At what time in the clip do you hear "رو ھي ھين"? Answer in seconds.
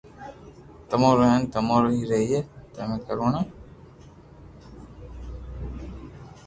1.17-1.41